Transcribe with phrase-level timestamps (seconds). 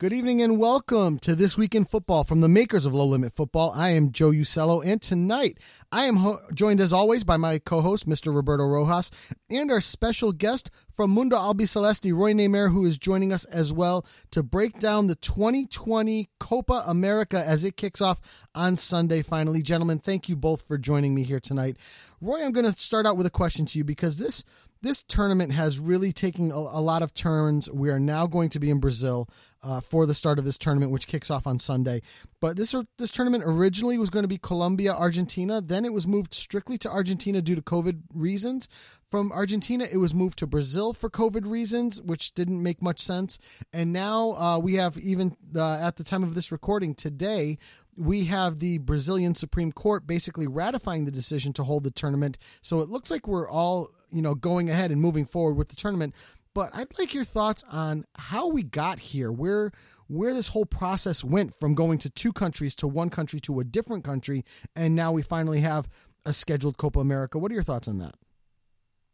[0.00, 3.34] Good evening and welcome to This Week in Football from the makers of Low Limit
[3.34, 3.70] Football.
[3.76, 5.58] I am Joe Usello, and tonight
[5.92, 8.34] I am ho- joined as always by my co host, Mr.
[8.34, 9.10] Roberto Rojas,
[9.50, 14.06] and our special guest from Mundo Albiceleste, Roy Nemer, who is joining us as well
[14.30, 18.22] to break down the 2020 Copa America as it kicks off
[18.54, 19.60] on Sunday finally.
[19.60, 21.76] Gentlemen, thank you both for joining me here tonight.
[22.22, 24.44] Roy, I'm going to start out with a question to you because this
[24.82, 27.70] this tournament has really taken a, a, lot of turns.
[27.70, 29.28] We are now going to be in Brazil
[29.62, 32.02] uh, for the start of this tournament, which kicks off on Sunday.
[32.40, 35.60] But this this tournament originally was going to be Colombia, Argentina.
[35.60, 38.68] Then it was moved strictly to Argentina due to COVID reasons.
[39.10, 43.38] From Argentina, it was moved to Brazil for COVID reasons, which didn't make much sense.
[43.72, 47.58] And now uh, we have even uh, at the time of this recording today,
[47.96, 52.38] we have the Brazilian Supreme Court basically ratifying the decision to hold the tournament.
[52.62, 55.76] So it looks like we're all, you know, going ahead and moving forward with the
[55.76, 56.14] tournament.
[56.54, 59.70] But I'd like your thoughts on how we got here, where
[60.08, 63.64] where this whole process went from going to two countries to one country to a
[63.64, 65.88] different country, and now we finally have
[66.26, 67.38] a scheduled Copa America.
[67.38, 68.14] What are your thoughts on that?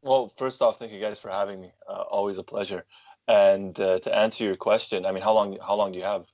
[0.03, 1.73] Well, first off, thank you guys for having me.
[1.89, 2.85] Uh, always a pleasure.
[3.29, 6.25] And uh, to answer your question, I mean, how long how long do you have?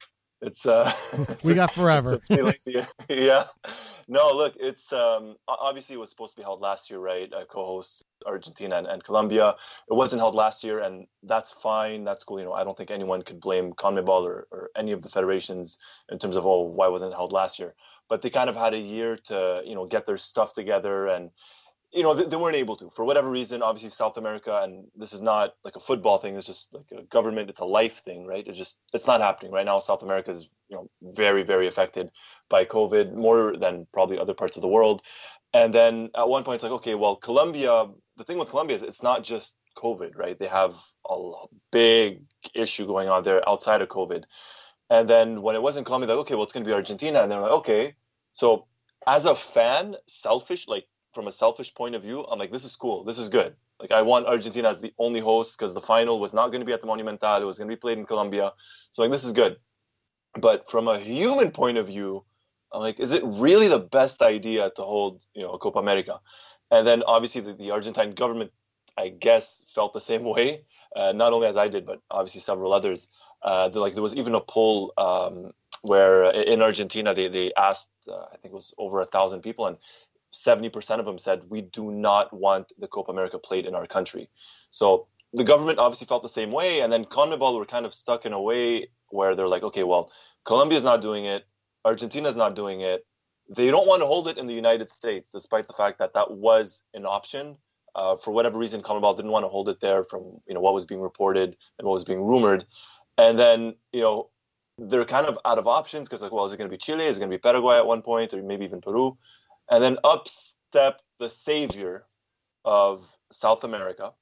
[0.41, 0.93] It's uh,
[1.43, 2.21] we got forever.
[3.09, 3.45] yeah.
[4.09, 7.33] No, look, it's um, obviously it was supposed to be held last year, right?
[7.33, 9.55] Uh, co-hosts Argentina and, and, Colombia.
[9.91, 12.05] It wasn't held last year, and that's fine.
[12.05, 12.39] That's cool.
[12.39, 15.79] You know, I don't think anyone could blame CONMEBOL or, or any of the federations
[16.11, 17.75] in terms of oh, why wasn't it held last year?
[18.09, 21.31] But they kind of had a year to you know get their stuff together and
[21.93, 23.63] you know, they, they, weren't able to for whatever reason.
[23.63, 26.37] Obviously, South America, and this is not like a football thing.
[26.37, 27.51] It's just like a government.
[27.51, 28.47] It's a life thing, right?
[28.47, 29.79] It's just it's not happening right now.
[29.79, 32.11] South America is you know very very affected
[32.53, 35.03] by COVID more than probably other parts of the world.
[35.53, 37.89] And then at one point, it's like, okay, well, Colombia.
[38.19, 40.39] The thing with Colombia is it's not just COVID, right?
[40.39, 40.75] They have
[41.09, 41.17] a
[41.73, 42.23] big
[42.55, 44.23] issue going on there outside of COVID.
[44.91, 47.31] And then when it wasn't Colombia, like, okay, well, it's going to be Argentina, and
[47.31, 47.95] they're like, okay.
[48.35, 48.67] So
[49.07, 52.77] as a fan, selfish, like from a selfish point of view, I'm like, this is
[52.77, 53.03] cool.
[53.05, 53.55] This is good.
[53.81, 56.67] Like, I want Argentina as the only host because the final was not going to
[56.67, 57.43] be at the Monumental.
[57.43, 58.53] It was going to be played in Colombia.
[58.93, 59.57] So, like, this is good.
[60.39, 62.25] But from a human point of view,
[62.73, 66.21] I'm like, is it really the best idea to hold, you know, Copa America?
[66.71, 68.51] And then obviously the, the Argentine government,
[68.97, 70.65] I guess, felt the same way.
[70.97, 73.09] Uh, not only as I did, but obviously several others.
[73.43, 75.53] Uh, like there was even a poll um,
[75.83, 79.67] where in Argentina they they asked, uh, I think it was over a thousand people,
[79.67, 79.77] and
[80.33, 84.29] 70% of them said we do not want the Copa America played in our country.
[84.71, 88.27] So the government obviously felt the same way, and then CONMEBOL were kind of stuck
[88.27, 90.11] in a way where they're like, okay, well,
[90.45, 91.45] Colombia's not doing it,
[91.85, 93.07] Argentina's not doing it.
[93.55, 96.31] They don't want to hold it in the United States, despite the fact that that
[96.31, 97.57] was an option.
[97.95, 100.73] Uh, for whatever reason, CONMEBOL didn't want to hold it there from you know what
[100.73, 102.65] was being reported and what was being rumored,
[103.19, 104.31] and then you know
[104.79, 107.05] they're kind of out of options because like, well, is it going to be Chile?
[107.05, 109.17] Is it going to be Paraguay at one point, or maybe even Peru?
[109.71, 112.07] And then up stepped the savior
[112.65, 114.13] of South America,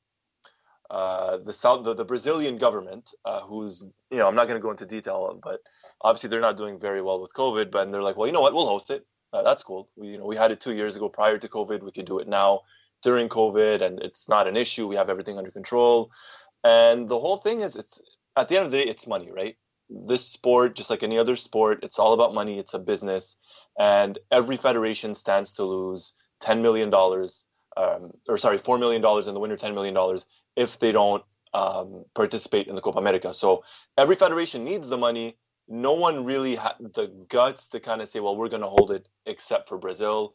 [0.90, 4.62] uh, the South, the, the Brazilian government, uh, who's you know I'm not going to
[4.62, 5.60] go into detail, but
[6.02, 7.70] obviously they're not doing very well with COVID.
[7.70, 9.06] But and they're like, well, you know what, we'll host it.
[9.32, 9.88] Uh, that's cool.
[9.96, 11.82] We you know we had it two years ago prior to COVID.
[11.82, 12.62] We can do it now
[13.02, 14.86] during COVID, and it's not an issue.
[14.86, 16.10] We have everything under control.
[16.64, 18.00] And the whole thing is, it's
[18.36, 19.56] at the end of the day, it's money, right?
[19.88, 22.58] This sport, just like any other sport, it's all about money.
[22.58, 23.36] It's a business
[23.78, 26.12] and every federation stands to lose
[26.42, 26.92] $10 million,
[27.76, 30.20] um, or sorry, $4 million, in the winter, $10 million
[30.56, 31.22] if they don't
[31.54, 33.32] um, participate in the Copa America.
[33.32, 33.64] So
[33.96, 35.36] every federation needs the money.
[35.70, 38.90] No one really had the guts to kind of say, well, we're going to hold
[38.90, 40.34] it except for Brazil.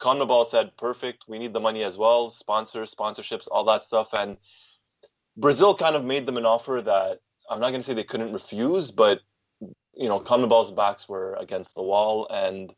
[0.00, 4.08] CONMEBOL said, perfect, we need the money as well, sponsors, sponsorships, all that stuff.
[4.12, 4.36] And
[5.36, 8.32] Brazil kind of made them an offer that I'm not going to say they couldn't
[8.32, 9.20] refuse, but
[9.96, 12.74] you know, CONMEBOL's backs were against the wall, and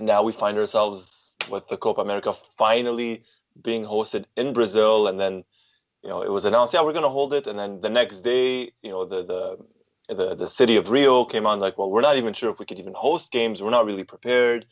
[0.00, 3.24] now we find ourselves with the Copa America finally
[3.62, 5.44] being hosted in Brazil, and then
[6.02, 8.20] you know it was announced, yeah, we're going to hold it, and then the next
[8.20, 9.58] day, you know, the the
[10.08, 12.66] the the city of Rio came on like, well, we're not even sure if we
[12.66, 13.62] could even host games.
[13.62, 14.66] We're not really prepared.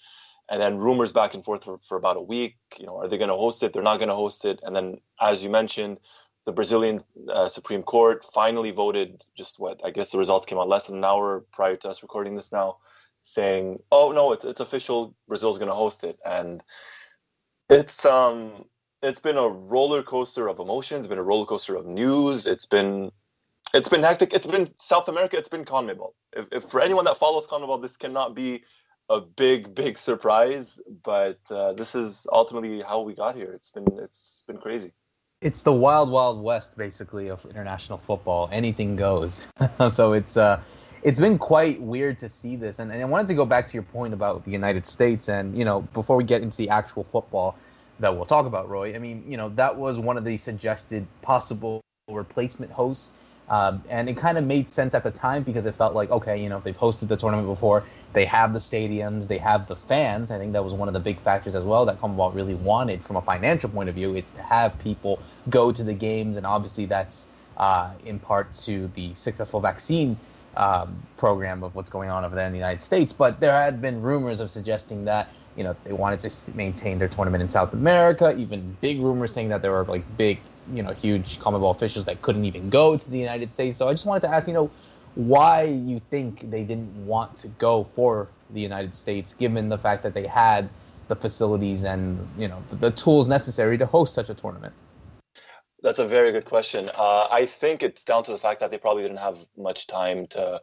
[0.51, 2.57] And then rumors back and forth for, for about a week.
[2.79, 3.73] You know, are they going to host it?
[3.73, 4.61] They're not going to host it.
[4.63, 5.99] And then, as you mentioned,
[6.45, 7.03] the Brazilian
[7.33, 10.97] uh, Supreme Court finally voted just what I guess the results came out less than
[10.97, 12.77] an hour prior to us recording this now,
[13.25, 15.15] saying, "Oh no, it's it's official.
[15.29, 16.63] Brazil's going to host it." And
[17.71, 18.67] it's um
[19.03, 21.01] it's been a roller coaster of emotions.
[21.01, 22.47] It's been a roller coaster of news.
[22.47, 23.11] It's been
[23.75, 24.33] it's been hectic.
[24.33, 25.37] It's been South America.
[25.37, 26.13] It's been CONMEBOL.
[26.33, 28.65] If, if for anyone that follows CONMEBOL, this cannot be
[29.11, 30.81] a big big surprise.
[31.03, 33.53] But uh, this is ultimately how we got here.
[33.53, 34.93] It's been it's been crazy
[35.41, 39.53] it's the wild wild west basically of international football anything goes
[39.91, 40.59] so it's uh
[41.05, 42.79] it's been quite weird to see this.
[42.79, 45.29] And, and I wanted to go back to your point about the United States.
[45.29, 47.57] And, you know, before we get into the actual football
[48.01, 51.07] that we'll talk about, Roy, I mean, you know, that was one of the suggested
[51.21, 53.13] possible replacement hosts.
[53.49, 56.43] Um, and it kind of made sense at the time because it felt like, okay,
[56.43, 57.85] you know, they've hosted the tournament before.
[58.15, 60.31] They have the stadiums, they have the fans.
[60.31, 63.05] I think that was one of the big factors as well that CONMEBOL really wanted
[63.05, 65.19] from a financial point of view is to have people
[65.51, 66.37] go to the games.
[66.37, 67.27] And obviously that's
[67.57, 70.17] uh, in part to the successful vaccine
[70.57, 73.13] um, program of what's going on over there in the United States.
[73.13, 77.09] But there had been rumors of suggesting that you know they wanted to maintain their
[77.09, 78.35] tournament in South America.
[78.37, 80.39] Even big rumors saying that there were like big,
[80.73, 83.77] you know, huge CONMEBOL officials that couldn't even go to the United States.
[83.77, 84.71] So I just wanted to ask, you know,
[85.15, 90.03] why you think they didn't want to go for the United States, given the fact
[90.03, 90.69] that they had
[91.09, 94.73] the facilities and you know the, the tools necessary to host such a tournament.
[95.83, 96.91] That's a very good question.
[96.95, 100.27] Uh, I think it's down to the fact that they probably didn't have much time
[100.29, 100.61] to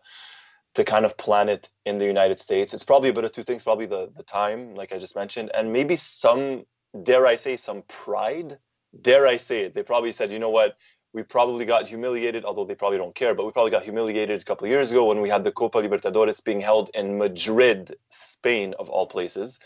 [0.74, 2.74] to kind of plan it in the United States.
[2.74, 3.64] It's probably a bit of two things.
[3.64, 6.66] Probably the the time, like I just mentioned, and maybe some,
[7.04, 8.58] dare I say, some pride.
[9.00, 9.76] Dare I say it?
[9.76, 10.76] They probably said, you know what?
[11.14, 13.36] We probably got humiliated, although they probably don't care.
[13.36, 15.80] But we probably got humiliated a couple of years ago when we had the Copa
[15.80, 19.60] Libertadores being held in Madrid, Spain, of all places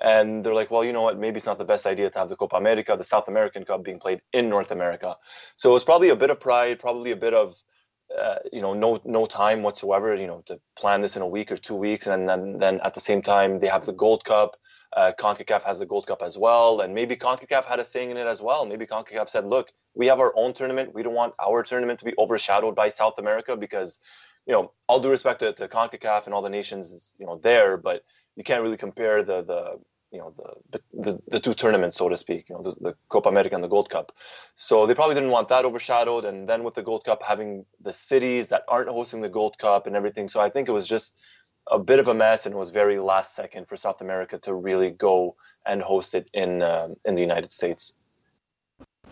[0.00, 1.18] and they're like, well, you know what?
[1.18, 3.84] Maybe it's not the best idea to have the Copa America, the South American Cup,
[3.84, 5.16] being played in North America.
[5.56, 7.54] So it was probably a bit of pride, probably a bit of,
[8.18, 11.50] uh, you know, no no time whatsoever, you know, to plan this in a week
[11.50, 14.56] or two weeks, and then then at the same time they have the Gold Cup.
[14.96, 18.16] Uh, CONCACAF has the Gold Cup as well, and maybe CONCACAF had a saying in
[18.16, 18.64] it as well.
[18.64, 20.94] Maybe CONCACAF said, "Look, we have our own tournament.
[20.94, 23.98] We don't want our tournament to be overshadowed by South America because,
[24.46, 27.76] you know, all due respect to, to CONCACAF and all the nations, you know, there,
[27.76, 28.04] but
[28.36, 29.78] you can't really compare the the
[30.14, 30.32] you know
[30.70, 32.48] the, the the two tournaments, so to speak.
[32.48, 34.12] You know the, the Copa America and the Gold Cup.
[34.54, 36.24] So they probably didn't want that overshadowed.
[36.24, 39.88] And then with the Gold Cup having the cities that aren't hosting the Gold Cup
[39.88, 41.14] and everything, so I think it was just
[41.70, 44.54] a bit of a mess, and it was very last second for South America to
[44.54, 47.94] really go and host it in um, in the United States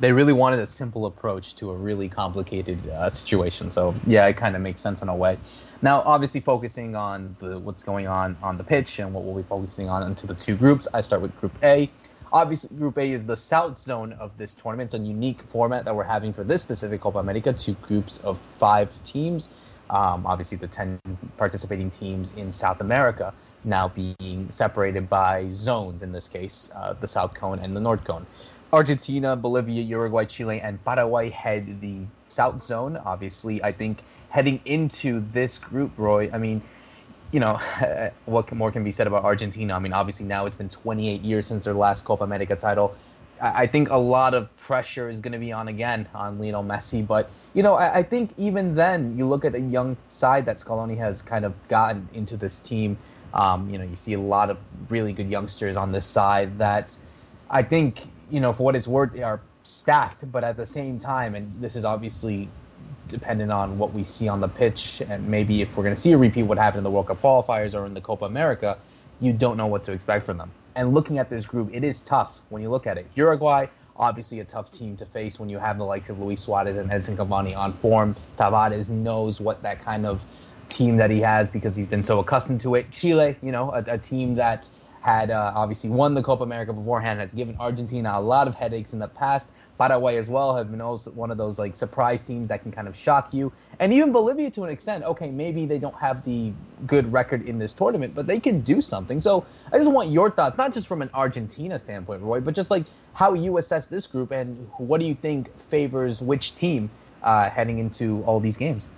[0.00, 3.70] they really wanted a simple approach to a really complicated uh, situation.
[3.70, 5.38] So yeah, it kind of makes sense in a way.
[5.82, 9.48] Now, obviously, focusing on the, what's going on on the pitch and what we'll be
[9.48, 10.88] focusing on into the two groups.
[10.94, 11.90] I start with Group A.
[12.32, 14.88] Obviously, Group A is the south zone of this tournament.
[14.88, 17.52] It's a unique format that we're having for this specific Copa America.
[17.52, 19.52] Two groups of five teams.
[19.92, 20.98] Um, obviously, the ten
[21.36, 23.32] participating teams in South America
[23.64, 26.02] now being separated by zones.
[26.02, 28.26] In this case, uh, the South Cone and the North Cone.
[28.72, 32.96] Argentina, Bolivia, Uruguay, Chile, and Paraguay head the South Zone.
[32.96, 36.62] Obviously, I think heading into this group, Roy, I mean,
[37.32, 37.56] you know,
[38.24, 39.74] what more can be said about Argentina?
[39.74, 42.96] I mean, obviously now it's been 28 years since their last Copa America title.
[43.42, 47.04] I think a lot of pressure is going to be on again on Lionel Messi.
[47.04, 50.58] But, you know, I, I, think even then, you look at the young side that
[50.58, 52.96] Scaloni has kind of gotten into this team.
[53.34, 54.58] Um, you know, you see a lot of
[54.88, 56.96] really good youngsters on this side that
[57.50, 60.30] I think you know, for what it's worth, they are stacked.
[60.32, 62.48] But at the same time, and this is obviously
[63.08, 66.12] dependent on what we see on the pitch, and maybe if we're going to see
[66.12, 68.78] a repeat what happened in the World Cup qualifiers or in the Copa America,
[69.20, 70.50] you don't know what to expect from them.
[70.74, 73.06] And looking at this group, it is tough when you look at it.
[73.14, 73.66] Uruguay,
[73.96, 76.90] obviously a tough team to face when you have the likes of Luis Suarez and
[76.90, 78.16] Edinson Cavani on form.
[78.38, 80.24] Tabárez knows what that kind of
[80.68, 82.90] team that he has because he's been so accustomed to it.
[82.90, 84.68] Chile, you know, a, a team that
[85.02, 88.92] had uh, obviously won the Copa America beforehand, has given Argentina a lot of headaches
[88.92, 89.48] in the past.
[89.82, 92.86] Paraguay as well have been also one of those like surprise teams that can kind
[92.86, 95.02] of shock you, and even Bolivia to an extent.
[95.02, 96.52] Okay, maybe they don't have the
[96.86, 99.20] good record in this tournament, but they can do something.
[99.20, 102.70] So I just want your thoughts, not just from an Argentina standpoint, Roy, but just
[102.70, 102.84] like
[103.14, 106.88] how you assess this group and what do you think favors which team
[107.24, 108.88] uh, heading into all these games.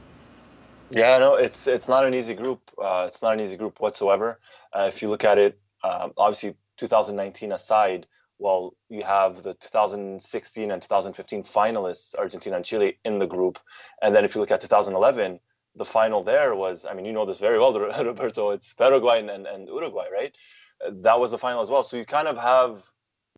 [0.91, 2.61] Yeah, no, it's it's not an easy group.
[2.76, 4.38] Uh, it's not an easy group whatsoever.
[4.71, 8.07] Uh, if you look at it um, obviously 2019 aside,
[8.38, 13.59] well, you have the 2016 and 2015 finalists, Argentina and Chile, in the group.
[14.03, 15.38] And then if you look at 2011,
[15.76, 17.73] the final there was, I mean, you know this very well,
[18.05, 20.35] Roberto, it's Paraguay and, and Uruguay, right?
[21.03, 21.83] That was the final as well.
[21.83, 22.83] So you kind of have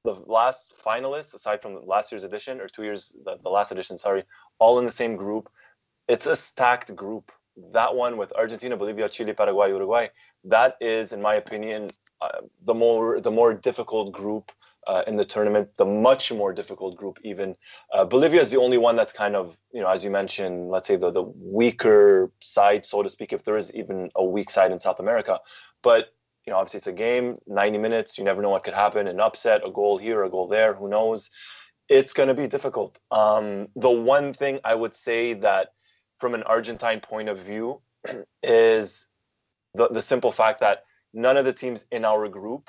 [0.05, 3.99] the last finalists, aside from last year's edition or two years, the, the last edition,
[3.99, 4.25] sorry,
[4.59, 5.49] all in the same group.
[6.09, 7.33] It's a stacked group.
[7.73, 10.09] That one with Argentina, Bolivia, Chile, Paraguay, Uruguay,
[10.45, 14.53] that is, in my opinion, uh, the more the more difficult group
[14.87, 17.57] uh, in the tournament, the much more difficult group even.
[17.93, 20.87] Uh, Bolivia is the only one that's kind of, you know, as you mentioned, let's
[20.87, 24.71] say the, the weaker side, so to speak, if there is even a weak side
[24.71, 25.39] in South America.
[25.83, 26.13] But,
[26.47, 29.21] you know, obviously it's a game, 90 minutes, you never know what could happen, an
[29.21, 31.31] upset, a goal here, a goal there, who knows.
[31.89, 32.99] It's going to be difficult.
[33.11, 35.69] Um, the one thing I would say that
[36.19, 37.81] from an Argentine point of view,
[38.43, 39.07] is
[39.75, 42.69] the the simple fact that none of the teams in our group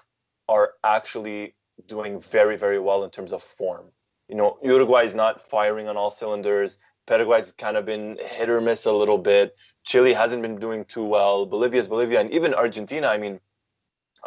[0.49, 1.55] are actually
[1.87, 3.85] doing very very well in terms of form.
[4.27, 6.77] You know, Uruguay is not firing on all cylinders.
[7.07, 9.55] Paraguay's kind of been hit or miss a little bit.
[9.85, 11.45] Chile hasn't been doing too well.
[11.45, 13.07] Bolivia's Bolivia, and even Argentina.
[13.07, 13.39] I mean,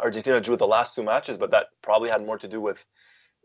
[0.01, 2.77] Argentina drew the last two matches, but that probably had more to do with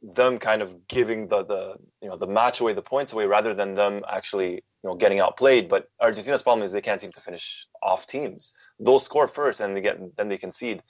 [0.03, 3.55] them kind of giving the the you know the match away, the points away, rather
[3.55, 5.69] than them actually you know getting outplayed.
[5.69, 8.53] But Argentina's problem is they can't seem to finish off teams.
[8.81, 10.83] They'll score first, and they get then they concede.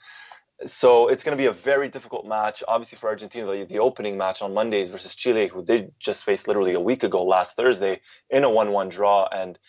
[0.65, 2.63] So it's going to be a very difficult match.
[2.67, 6.47] Obviously for Argentina, the, the opening match on Mondays versus Chile, who they just faced
[6.47, 9.59] literally a week ago, last Thursday, in a one-one draw, and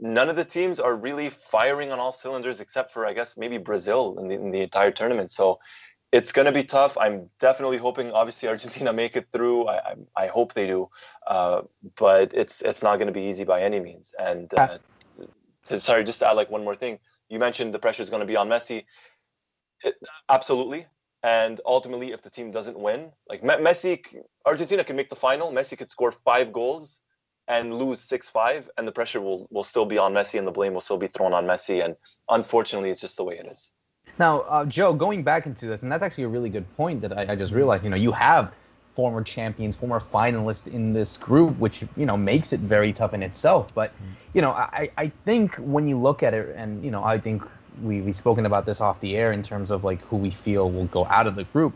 [0.00, 3.56] none of the teams are really firing on all cylinders except for I guess maybe
[3.58, 5.30] Brazil in the, in the entire tournament.
[5.30, 5.60] So
[6.10, 6.96] it's going to be tough.
[6.98, 9.66] I'm definitely hoping, obviously, Argentina make it through.
[9.66, 9.94] I, I,
[10.24, 10.88] I hope they do,
[11.26, 11.62] uh,
[11.98, 14.12] but it's it's not going to be easy by any means.
[14.18, 14.78] And uh,
[15.66, 16.98] to, sorry, just to add like one more thing.
[17.28, 18.84] You mentioned the pressure is going to be on Messi.
[19.84, 19.94] It,
[20.28, 20.86] absolutely.
[21.22, 24.02] And ultimately, if the team doesn't win, like Messi,
[24.44, 25.52] Argentina can make the final.
[25.52, 27.00] Messi could score five goals
[27.46, 30.52] and lose six five, and the pressure will will still be on Messi, and the
[30.52, 31.84] blame will still be thrown on Messi.
[31.84, 31.96] And
[32.28, 33.72] unfortunately, it's just the way it is.
[34.18, 37.16] Now, uh, Joe, going back into this, and that's actually a really good point that
[37.16, 37.84] I, I just realized.
[37.84, 38.52] You know, you have
[38.94, 43.22] former champions, former finalists in this group, which you know makes it very tough in
[43.22, 43.72] itself.
[43.74, 43.92] But
[44.34, 47.46] you know, I, I think when you look at it, and you know, I think
[47.82, 50.70] we we've spoken about this off the air in terms of like who we feel
[50.70, 51.74] will go out of the group.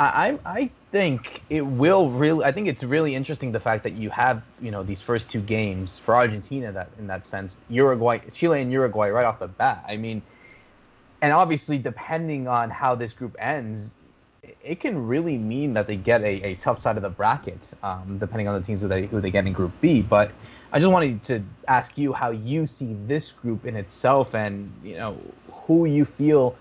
[0.00, 2.44] I I think it will really.
[2.44, 5.40] I think it's really interesting the fact that you have you know these first two
[5.40, 9.84] games for Argentina that in that sense Uruguay, Chile, and Uruguay right off the bat.
[9.88, 10.22] I mean
[11.24, 13.94] and obviously, depending on how this group ends,
[14.62, 18.18] it can really mean that they get a, a tough side of the bracket, um,
[18.18, 20.02] depending on the teams who they who they get in Group B.
[20.02, 20.32] But
[20.74, 24.96] I just wanted to ask you how you see this group in itself, and you
[24.96, 25.16] know
[25.52, 26.56] who you feel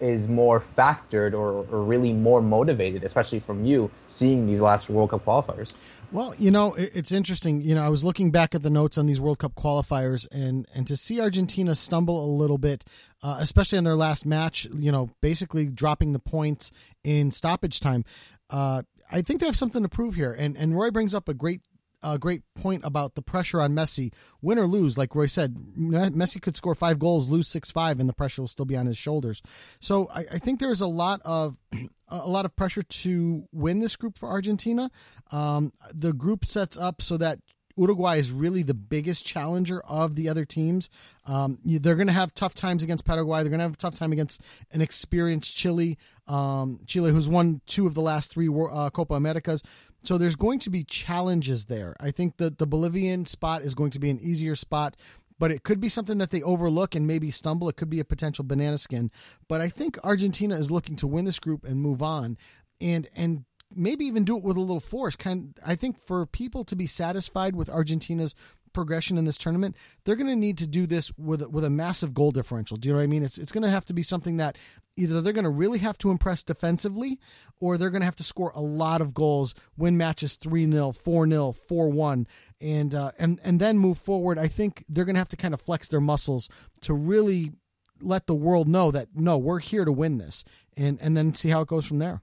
[0.00, 5.10] is more factored or, or really more motivated, especially from you seeing these last World
[5.10, 5.74] Cup qualifiers.
[6.10, 7.60] Well, you know, it's interesting.
[7.60, 10.66] You know, I was looking back at the notes on these World Cup qualifiers, and
[10.74, 12.86] and to see Argentina stumble a little bit,
[13.22, 16.72] uh, especially in their last match, you know, basically dropping the points
[17.04, 18.06] in stoppage time.
[18.48, 21.34] Uh, I think they have something to prove here, and and Roy brings up a
[21.34, 21.60] great
[22.02, 24.12] a great point about the pressure on Messi.
[24.42, 28.08] Win or lose, like Roy said, Messi could score five goals, lose six five, and
[28.08, 29.42] the pressure will still be on his shoulders.
[29.80, 31.58] So I, I think there's a lot of
[32.08, 34.90] a lot of pressure to win this group for Argentina.
[35.30, 37.40] Um, the group sets up so that
[37.78, 40.90] Uruguay is really the biggest challenger of the other teams.
[41.26, 43.42] Um, they're going to have tough times against Paraguay.
[43.42, 47.60] They're going to have a tough time against an experienced Chile, um, Chile who's won
[47.66, 49.62] two of the last three uh, Copa Americas.
[50.08, 51.94] So there's going to be challenges there.
[52.00, 54.96] I think that the Bolivian spot is going to be an easier spot
[55.38, 57.68] but it could be something that they overlook and maybe stumble.
[57.68, 59.10] It could be a potential banana skin.
[59.48, 62.38] But I think Argentina is looking to win this group and move on.
[62.80, 65.14] And and maybe even do it with a little force.
[65.14, 68.34] Kind, I think for people to be satisfied with Argentina's
[68.72, 72.14] progression in this tournament, they're going to need to do this with with a massive
[72.14, 72.76] goal differential.
[72.76, 73.22] Do you know what I mean?
[73.22, 74.56] It's it's going to have to be something that
[74.96, 77.18] either they're going to really have to impress defensively,
[77.60, 80.92] or they're going to have to score a lot of goals, win matches three 0
[80.92, 82.26] four 0 four one,
[82.60, 84.38] and uh, and and then move forward.
[84.38, 86.48] I think they're going to have to kind of flex their muscles
[86.82, 87.52] to really
[88.00, 90.44] let the world know that no, we're here to win this,
[90.76, 92.22] and and then see how it goes from there.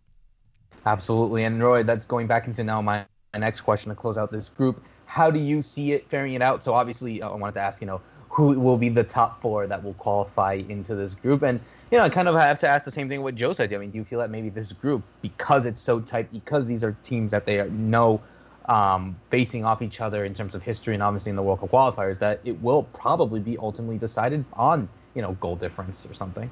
[0.85, 1.43] Absolutely.
[1.43, 3.05] And Roy, that's going back into now my
[3.39, 4.83] next question to close out this group.
[5.05, 6.63] How do you see it faring it out?
[6.63, 9.83] So obviously, I wanted to ask, you know, who will be the top four that
[9.83, 11.41] will qualify into this group?
[11.41, 13.73] And, you know, I kind of have to ask the same thing what Joe said.
[13.73, 16.83] I mean, do you feel that maybe this group, because it's so tight, because these
[16.83, 18.21] are teams that they know
[18.65, 21.71] um, facing off each other in terms of history and obviously in the World Cup
[21.71, 26.49] qualifiers, that it will probably be ultimately decided on, you know, goal difference or something?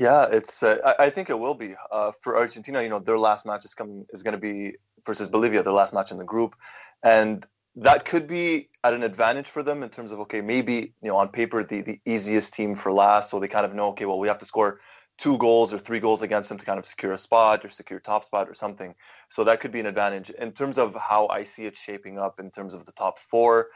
[0.00, 0.62] Yeah, it's.
[0.62, 2.82] Uh, I, think it will be uh, for Argentina.
[2.82, 5.92] You know, their last match is coming is going to be versus Bolivia, their last
[5.92, 6.56] match in the group,
[7.02, 11.10] and that could be at an advantage for them in terms of okay, maybe you
[11.10, 14.06] know on paper the the easiest team for last, so they kind of know okay,
[14.06, 14.80] well we have to score
[15.18, 18.00] two goals or three goals against them to kind of secure a spot or secure
[18.00, 18.94] top spot or something.
[19.28, 22.40] So that could be an advantage in terms of how I see it shaping up
[22.40, 23.68] in terms of the top four.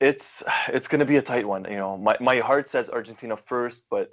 [0.00, 1.64] It's it's going to be a tight one.
[1.70, 4.10] You know, my my heart says Argentina first, but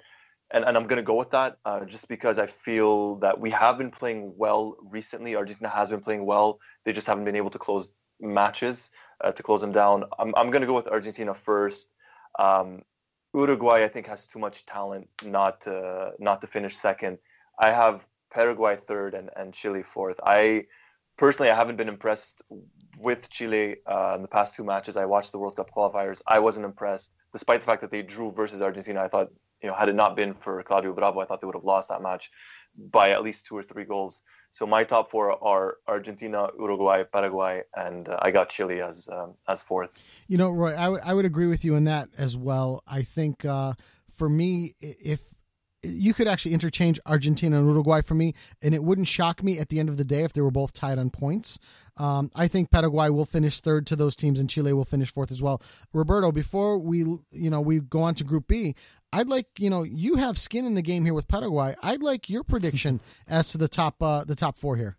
[0.54, 3.50] and, and I'm going to go with that uh, just because I feel that we
[3.52, 5.36] have been playing well recently.
[5.36, 6.60] Argentina has been playing well.
[6.86, 7.90] They just haven't been able to close
[8.20, 8.90] matches
[9.24, 10.06] uh, to close them down.
[10.20, 11.90] I'm, I'm going to go with Argentina first.
[12.38, 12.82] Um,
[13.34, 17.18] Uruguay, I think, has too much talent not to not to finish second.
[17.58, 20.20] I have Paraguay third and, and Chile fourth.
[20.26, 20.66] I
[21.18, 22.42] personally, I haven't been impressed
[22.98, 24.98] with Chile uh, in the past two matches.
[24.98, 26.22] I watched the World Cup qualifiers.
[26.28, 27.12] I wasn't impressed.
[27.32, 29.30] despite the fact that they drew versus Argentina, I thought
[29.62, 31.90] you know had it not been for Claudio Bravo, I thought they would have lost
[31.90, 32.30] that match
[32.78, 34.22] by at least two or three goals.
[34.52, 39.36] So my top four are Argentina, Uruguay, Paraguay, and uh, I got Chile as um,
[39.48, 39.92] as fourth.
[40.28, 42.84] You know, Roy, I would I would agree with you in that as well.
[42.88, 43.74] I think uh,
[44.14, 45.22] for me, if
[45.84, 49.70] you could actually interchange Argentina and Uruguay for me, and it wouldn't shock me at
[49.70, 51.58] the end of the day if they were both tied on points.
[51.98, 55.32] Um, I think Paraguay will finish third to those teams, and Chile will finish fourth
[55.32, 55.62] as well.
[55.94, 58.76] Roberto, before we you know we go on to Group B,
[59.14, 61.76] I'd like you know you have skin in the game here with Paraguay.
[61.84, 64.98] I'd like your prediction as to the top uh, the top four here.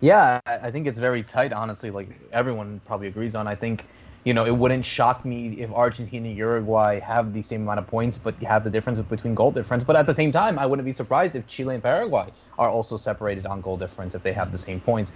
[0.00, 1.52] Yeah, I think it's very tight.
[1.52, 3.46] Honestly, like everyone probably agrees on.
[3.46, 3.84] I think
[4.24, 7.86] you know, it wouldn't shock me if Argentina and Uruguay have the same amount of
[7.86, 9.84] points, but have the difference between goal difference.
[9.84, 12.96] But at the same time, I wouldn't be surprised if Chile and Paraguay are also
[12.96, 15.14] separated on goal difference if they have the same points.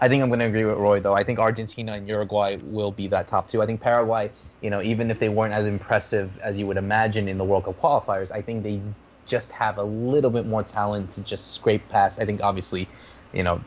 [0.00, 1.14] I think I'm going to agree with Roy, though.
[1.14, 3.60] I think Argentina and Uruguay will be that top two.
[3.60, 4.30] I think Paraguay,
[4.62, 7.64] you know, even if they weren't as impressive as you would imagine in the World
[7.64, 8.80] Cup qualifiers, I think they
[9.26, 12.20] just have a little bit more talent to just scrape past.
[12.20, 12.88] I think obviously,
[13.32, 13.60] you know,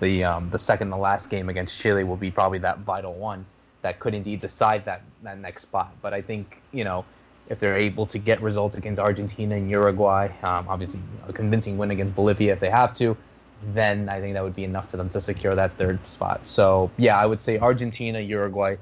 [0.00, 3.46] the um, the second to last game against Chile will be probably that vital one
[3.82, 5.92] that could indeed decide that that next spot.
[6.02, 7.04] But I think you know
[7.48, 11.90] if they're able to get results against Argentina and Uruguay, um, obviously a convincing win
[11.90, 13.16] against Bolivia if they have to,
[13.74, 16.46] then I think that would be enough for them to secure that third spot.
[16.46, 18.76] So yeah, I would say Argentina, Uruguay,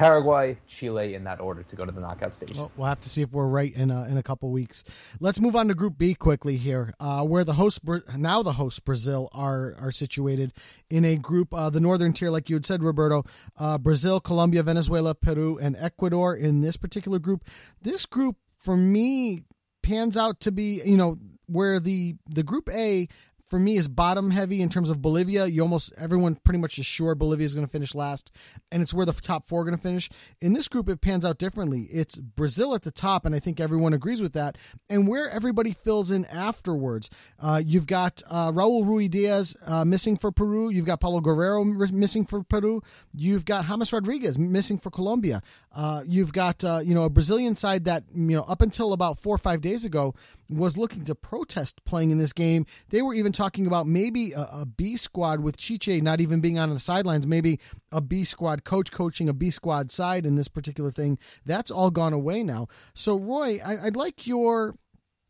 [0.00, 2.56] Paraguay, Chile in that order to go to the knockout stage.
[2.56, 4.82] Well, we'll have to see if we're right in a, in a couple weeks.
[5.20, 7.80] Let's move on to Group B quickly here, uh, where the host
[8.16, 10.54] now the host Brazil are are situated
[10.88, 13.24] in a group, uh, the northern tier, like you had said, Roberto,
[13.58, 17.44] uh, Brazil, Colombia, Venezuela, Peru, and Ecuador in this particular group.
[17.82, 19.42] This group, for me,
[19.82, 23.06] pans out to be you know where the the Group A
[23.50, 25.46] for me is bottom heavy in terms of Bolivia.
[25.46, 28.32] You almost everyone pretty much is sure Bolivia is going to finish last,
[28.70, 30.08] and it's where the top four are going to finish.
[30.40, 31.88] In this group, it pans out differently.
[31.90, 34.56] It's Brazil at the top, and I think everyone agrees with that.
[34.88, 37.10] And where everybody fills in afterwards,
[37.40, 40.70] uh, you've got uh, Raul Ruidíaz uh, missing for Peru.
[40.70, 42.82] You've got Paolo Guerrero missing for Peru.
[43.12, 45.42] You've got James Rodriguez missing for Colombia.
[45.72, 49.18] Uh, you've got uh, you know a Brazilian side that you know up until about
[49.18, 50.14] four or five days ago
[50.48, 52.66] was looking to protest playing in this game.
[52.90, 56.58] They were even talking about maybe a, a B squad with Tite not even being
[56.58, 57.58] on the sidelines, maybe
[57.90, 61.18] a B squad coach coaching a B squad side in this particular thing.
[61.46, 62.68] That's all gone away now.
[62.92, 64.74] So, Roy, I, I'd like your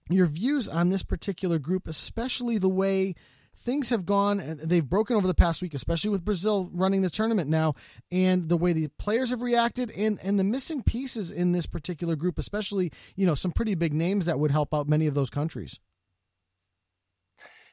[0.09, 3.15] your views on this particular group, especially the way
[3.57, 7.11] things have gone and they've broken over the past week, especially with Brazil running the
[7.11, 7.75] tournament now,
[8.11, 12.17] and the way the players have reacted and and the missing pieces in this particular
[12.17, 15.31] group, especially you know some pretty big names that would help out many of those
[15.31, 15.79] countries.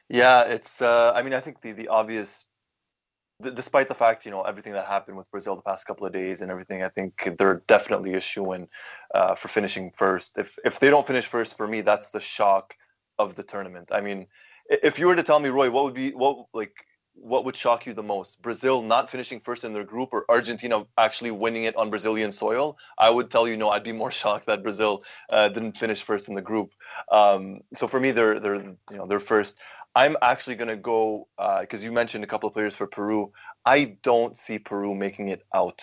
[0.08, 0.80] Yeah, it's.
[0.80, 2.44] Uh, I mean, I think the the obvious.
[3.54, 6.40] despite the fact, you know, everything that happened with Brazil the past couple of days
[6.40, 8.68] and everything, I think they're definitely a shoe in
[9.14, 10.38] uh, for finishing first.
[10.38, 12.74] If if they don't finish first, for me, that's the shock
[13.18, 13.90] of the tournament.
[13.92, 14.26] I mean,
[14.70, 16.72] if you were to tell me, Roy, what would be what like
[17.20, 18.40] what would shock you the most?
[18.42, 22.76] Brazil not finishing first in their group or Argentina actually winning it on Brazilian soil?
[22.98, 23.70] I would tell you no.
[23.70, 26.70] I'd be more shocked that Brazil uh, didn't finish first in the group.
[27.10, 29.56] Um, so for me, they're they're you know they're first.
[29.98, 31.26] I'm actually going to go
[31.60, 33.32] because uh, you mentioned a couple of players for Peru.
[33.66, 35.80] I don't see Peru making it out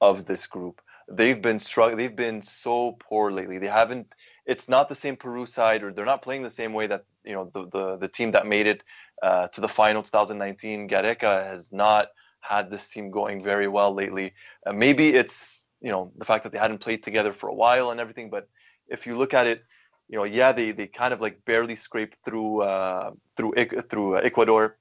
[0.00, 0.80] of this group.
[1.10, 1.98] They've been struggling.
[1.98, 3.58] They've been so poor lately.
[3.58, 4.06] They haven't.
[4.46, 7.34] It's not the same Peru side, or they're not playing the same way that you
[7.34, 8.84] know the the, the team that made it
[9.24, 10.88] uh, to the final 2019.
[10.88, 12.06] Gareca has not
[12.42, 14.32] had this team going very well lately.
[14.64, 17.90] Uh, maybe it's you know the fact that they hadn't played together for a while
[17.90, 18.30] and everything.
[18.30, 18.48] But
[18.86, 19.64] if you look at it,
[20.08, 23.54] you know, yeah, they they kind of like barely scraped through uh, through
[23.90, 24.78] through Ecuador,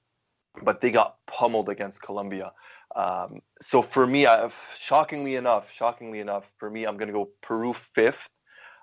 [0.64, 2.52] but they got pummeled against Colombia.
[2.96, 7.30] Um, so for me, I, shockingly enough, shockingly enough, for me, I'm going to go
[7.42, 8.30] Peru fifth.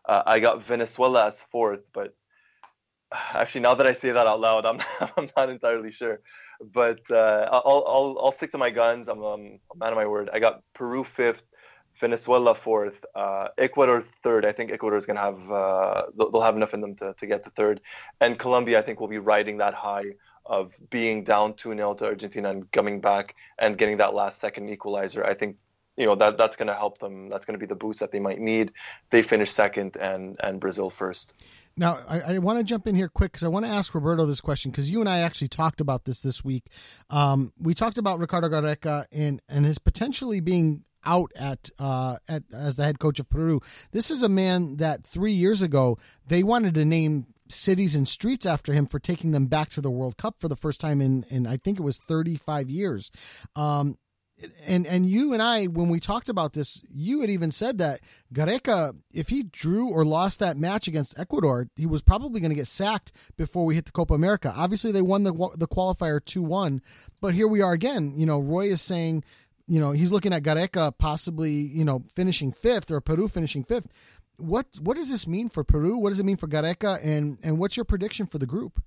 [0.08, 2.14] Uh, I got Venezuela as fourth, but
[3.34, 4.80] actually now that I say that out loud, I'm
[5.16, 6.20] I'm not entirely sure,
[6.60, 9.08] but uh, I'll I'll I'll stick to my guns.
[9.08, 10.28] I'm um, a man of my word.
[10.32, 11.44] I got Peru fifth,
[12.02, 14.44] Venezuela fourth, uh, Ecuador third.
[14.44, 17.44] I think Ecuador is gonna have uh, they'll have enough in them to, to get
[17.44, 17.80] the third,
[18.20, 20.10] and Colombia I think will be riding that high
[20.44, 25.24] of being down 2-0 to Argentina and coming back and getting that last second equalizer.
[25.24, 25.56] I think
[25.96, 27.28] you know that that's going to help them.
[27.28, 28.72] That's going to be the boost that they might need.
[29.10, 31.32] They finish second and and Brazil first.
[31.76, 34.26] Now, I, I want to jump in here quick because I want to ask Roberto
[34.26, 36.64] this question because you and I actually talked about this this week.
[37.10, 42.44] Um, we talked about Ricardo Gareca and and his potentially being out at uh, at
[42.52, 43.60] as the head coach of Peru.
[43.92, 48.46] This is a man that three years ago they wanted to name cities and streets
[48.46, 51.24] after him for taking them back to the World Cup for the first time in
[51.28, 53.10] in I think it was 35 years.
[53.56, 53.98] Um,
[54.66, 58.00] and and you and I, when we talked about this, you had even said that
[58.32, 62.56] Gareca, if he drew or lost that match against Ecuador, he was probably going to
[62.56, 64.52] get sacked before we hit the Copa America.
[64.56, 66.80] Obviously, they won the the qualifier two one,
[67.20, 68.14] but here we are again.
[68.16, 69.24] You know, Roy is saying,
[69.72, 73.86] you know, he's looking at Gareca possibly, you know, finishing fifth or Peru finishing fifth.
[74.36, 75.96] What what does this mean for Peru?
[75.96, 77.02] What does it mean for Gareca?
[77.02, 78.82] And and what's your prediction for the group?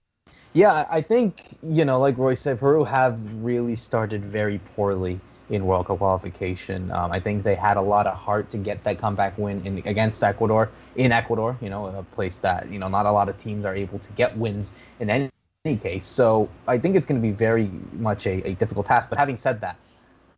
[0.53, 5.19] Yeah, I think you know, like Roy said, Peru have really started very poorly
[5.49, 6.91] in World Cup qualification.
[6.91, 9.79] Um, I think they had a lot of heart to get that comeback win in,
[9.87, 11.57] against Ecuador in Ecuador.
[11.61, 14.13] You know, a place that you know not a lot of teams are able to
[14.13, 15.31] get wins in any,
[15.65, 16.05] any case.
[16.05, 19.09] So I think it's going to be very much a, a, difficult task.
[19.09, 19.77] But having said that,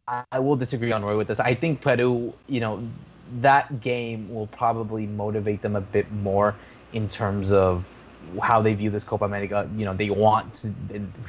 [0.07, 1.39] I, will disagree on Roy with this.
[1.39, 2.81] I think Peru, you know,
[3.41, 6.55] that game will probably motivate them a bit more
[6.93, 8.05] in terms of
[8.41, 9.69] how they view this Copa America.
[9.75, 10.73] You know, they want to,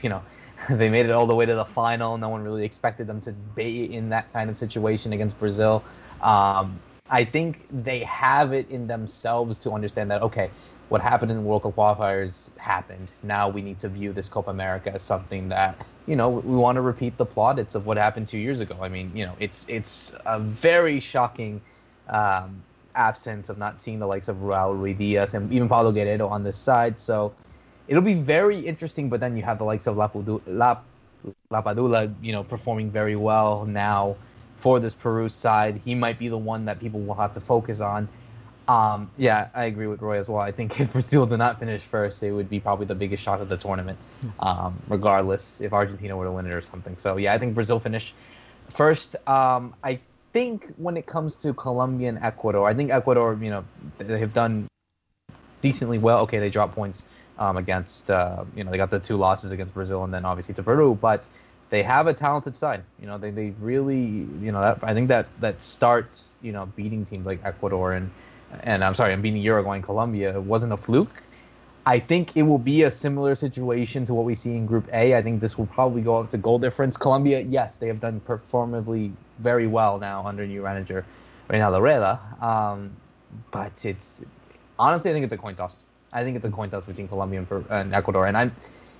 [0.02, 0.22] you know,
[0.70, 2.16] they made it all the way to the final.
[2.18, 5.82] No one really expected them to be in that kind of situation against Brazil.
[6.22, 6.78] Um,
[7.10, 10.50] I think they have it in themselves to understand that okay,
[10.88, 13.08] what happened in World Cup qualifiers happened.
[13.22, 16.76] Now we need to view this Copa America as something that you know we want
[16.76, 18.76] to repeat the plaudits of what happened two years ago.
[18.80, 21.60] I mean, you know, it's it's a very shocking
[22.08, 22.62] um,
[22.94, 26.56] absence of not seeing the likes of Raul Ruidíaz and even Paolo Guerrero on this
[26.56, 26.98] side.
[26.98, 27.34] So
[27.86, 29.08] it'll be very interesting.
[29.08, 30.78] But then you have the likes of Lapadula,
[31.50, 34.16] Lapadula, you know, performing very well now
[34.56, 35.80] for this Peru side.
[35.84, 38.08] He might be the one that people will have to focus on.
[38.68, 40.40] Um, yeah, I agree with Roy as well.
[40.40, 43.40] I think if Brazil did not finish first, it would be probably the biggest shock
[43.40, 43.98] of the tournament,
[44.38, 46.96] um, regardless if Argentina were to win it or something.
[46.98, 48.14] So yeah, I think Brazil finished
[48.68, 49.16] first.
[49.26, 50.00] Um, I
[50.32, 53.64] think when it comes to Colombia and Ecuador, I think Ecuador, you know,
[53.96, 54.68] they have done
[55.62, 56.20] decently well.
[56.20, 57.06] Okay, they dropped points
[57.38, 60.54] um, against, uh, you know, they got the two losses against Brazil and then obviously
[60.54, 61.26] to Peru, but
[61.70, 62.82] they have a talented side.
[63.00, 66.66] You know, they, they really, you know, that, I think that that starts, you know,
[66.66, 68.10] beating teams like Ecuador and
[68.60, 70.40] and I'm sorry, I'm beating Uruguay and Colombia.
[70.40, 71.22] Wasn't a fluke.
[71.86, 75.16] I think it will be a similar situation to what we see in Group A.
[75.16, 76.98] I think this will probably go up to goal difference.
[76.98, 81.06] Colombia, yes, they have done performably very well now under new manager
[81.48, 82.20] Reinaldo Rueda.
[82.42, 82.90] Um,
[83.50, 84.22] but it's
[84.78, 85.78] honestly, I think it's a coin toss.
[86.12, 88.26] I think it's a coin toss between Colombia and, and Ecuador.
[88.26, 88.52] And I'm,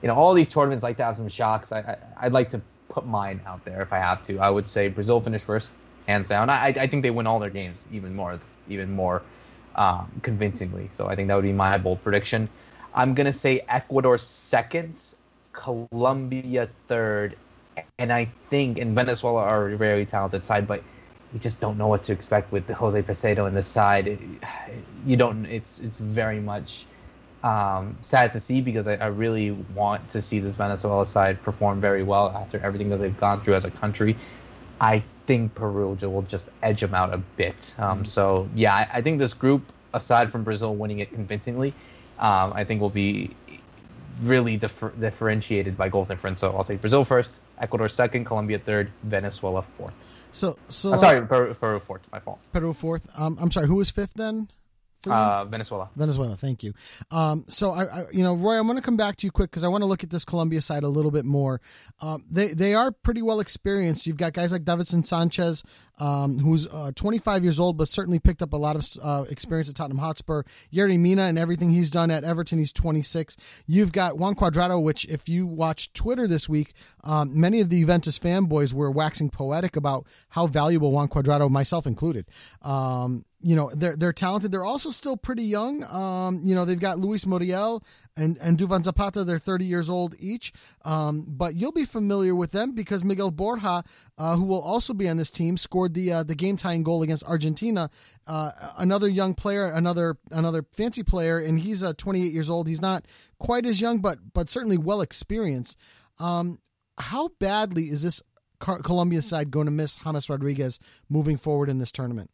[0.02, 1.72] you know, all these tournaments like to have some shocks.
[1.72, 4.38] I, I would like to put mine out there if I have to.
[4.38, 5.70] I would say Brazil finished first,
[6.08, 6.50] hands down.
[6.50, 9.22] I I think they win all their games even more, even more
[9.76, 10.88] um, convincingly.
[10.92, 12.48] So I think that would be my bold prediction.
[12.94, 15.00] I'm gonna say Ecuador second,
[15.52, 17.36] Colombia third,
[17.98, 20.82] and I think and Venezuela are a very talented side, but
[21.32, 24.18] you just don't know what to expect with Jose Peseiro in the side.
[25.06, 25.44] you don't.
[25.46, 26.86] It's it's very much
[27.44, 31.80] um, sad to see because I, I, really want to see this Venezuela side perform
[31.80, 34.16] very well after everything that they've gone through as a country.
[34.80, 37.74] I think Peru will just edge them out a bit.
[37.78, 39.62] Um, so yeah, I, I think this group,
[39.92, 41.74] aside from Brazil winning it convincingly,
[42.18, 43.36] um, I think will be
[44.22, 46.40] really differ- differentiated by goal difference.
[46.40, 49.92] So I'll say Brazil first, Ecuador second, Colombia third, Venezuela fourth.
[50.32, 52.00] So, so oh, sorry, Peru, Peru, fourth.
[52.10, 52.38] My fault.
[52.54, 53.06] Peru fourth.
[53.14, 53.66] Um, I'm sorry.
[53.66, 54.48] Who was fifth then?
[55.12, 55.90] Uh, Venezuela.
[55.96, 56.36] Venezuela.
[56.36, 56.72] Thank you.
[57.10, 59.50] Um, so I, I, you know, Roy, I'm going to come back to you quick
[59.50, 61.60] because I want to look at this Colombia side a little bit more.
[62.00, 64.06] Um, they they are pretty well experienced.
[64.06, 65.64] You've got guys like Davinson Sanchez,
[65.98, 69.68] um, who's uh, 25 years old, but certainly picked up a lot of uh, experience
[69.68, 70.42] at Tottenham Hotspur.
[70.72, 73.36] Yerry Mina and everything he's done at Everton, he's 26.
[73.66, 76.72] You've got Juan Cuadrado, which if you watch Twitter this week,
[77.04, 81.86] um, many of the Juventus fanboys were waxing poetic about how valuable Juan Cuadrado, myself
[81.86, 82.26] included,
[82.62, 84.50] um, you know they're they're talented.
[84.50, 85.84] They're also still pretty young.
[85.84, 87.84] Um, you know they've got Luis Muriel
[88.16, 89.22] and and Duvan Zapata.
[89.22, 90.52] They're 30 years old each.
[90.84, 93.84] Um, but you'll be familiar with them because Miguel Borja,
[94.18, 97.02] uh, who will also be on this team, scored the uh, the game tying goal
[97.02, 97.90] against Argentina.
[98.26, 102.66] Uh, another young player, another another fancy player, and he's uh, 28 years old.
[102.66, 103.06] He's not
[103.38, 105.78] quite as young, but but certainly well experienced.
[106.18, 106.58] Um,
[106.98, 108.20] how badly is this
[108.58, 112.30] Colombia side going to miss James Rodriguez moving forward in this tournament?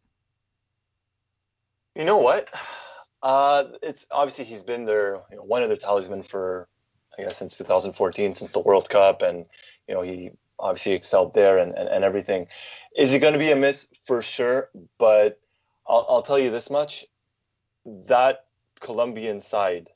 [1.94, 2.48] You know what?
[3.22, 6.68] Uh, it's obviously he's been their you know, one of their talisman for
[7.18, 9.46] I guess since 2014, since the World Cup, and
[9.88, 12.48] you know he obviously excelled there and, and, and everything.
[12.96, 14.70] Is it going to be a miss for sure?
[14.98, 15.40] But
[15.87, 17.07] I'll, I'll tell you this much:
[18.07, 18.46] that
[18.80, 19.90] Colombian side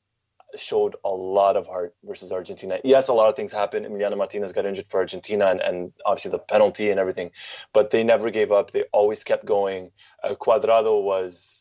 [0.56, 2.78] showed a lot of heart versus Argentina.
[2.84, 3.84] Yes, a lot of things happened.
[3.84, 7.30] Emiliano Martinez got injured for Argentina, and, and obviously the penalty and everything,
[7.74, 8.70] but they never gave up.
[8.70, 9.90] They always kept going.
[10.22, 11.57] Uh, Cuadrado was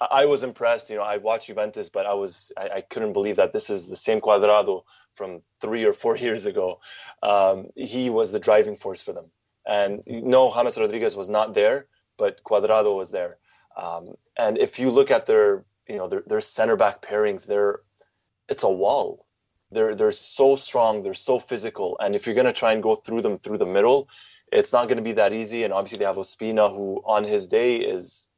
[0.00, 0.90] I was impressed.
[0.90, 3.86] You know, I watched Juventus, but I was I, I, couldn't believe that this is
[3.86, 4.82] the same Cuadrado
[5.14, 6.80] from three or four years ago.
[7.22, 9.26] Um, he was the driving force for them,
[9.66, 11.86] And no, James Rodriguez was not there,
[12.18, 13.38] but Cuadrado was there.
[13.76, 17.80] Um, and if you look at their, you know, their, their center back pairings, they're
[18.48, 19.26] it's a wall.
[19.70, 23.22] They're they're so strong, they're so physical, and if you're gonna try and go through
[23.22, 24.08] them through the middle,
[24.52, 25.64] it's not to be that easy.
[25.64, 28.30] And obviously, they have Ospina, who on his day is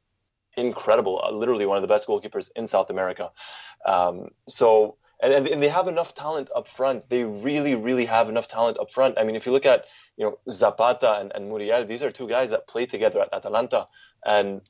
[0.59, 3.31] incredible, uh, literally one of the best goalkeepers in South America.
[3.85, 7.09] Um, so, and, and they have enough talent up front.
[7.09, 9.17] They really, really have enough talent up front.
[9.17, 9.85] I mean, if you look at
[10.17, 13.87] you know Zapata and, and Muriel, these are two guys that play together at Atalanta,
[14.25, 14.61] and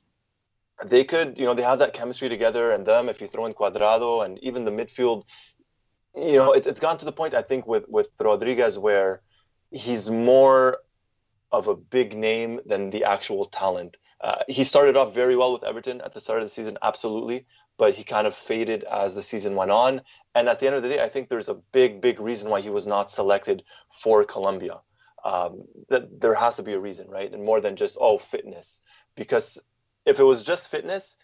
[0.86, 2.72] they could, you know, they have that chemistry together.
[2.72, 5.24] And them, if you throw in Cuadrado and even the midfield,
[6.16, 9.22] you know, it, it's gone to the point I think with with Rodriguez where
[9.70, 10.78] he's more
[11.52, 13.96] of a big name than the actual talent.
[14.22, 17.46] Uh, he started off very well with Everton at the start of the season, absolutely,
[17.78, 20.02] but he kind of faded as the season went on.
[20.34, 22.60] And at the end of the day, I think there's a big, big reason why
[22.60, 23.62] he was not selected
[24.02, 24.80] for Colombia.
[25.24, 27.32] Um, that there has to be a reason, right?
[27.32, 28.80] And more than just oh fitness,
[29.16, 29.58] because
[30.06, 31.16] if it was just fitness,